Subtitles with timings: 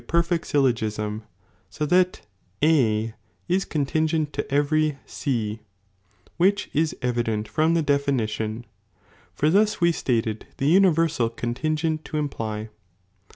[0.07, 1.21] perfect syllogism,
[1.69, 2.21] so that
[2.63, 3.13] "™i'ite'r°"'
[3.49, 5.59] ^'^ conlingent to every C,
[6.37, 8.65] which is evident from williKapcrfoci the definition,
[9.35, 11.53] for thus we stated the universal >y ogum.
[11.53, 12.69] conlingent (to imply).